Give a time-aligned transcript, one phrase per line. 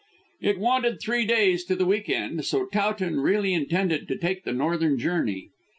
[0.41, 4.51] It wanted three days to the week end, so Towton really intended to take the
[4.53, 5.51] northern journey.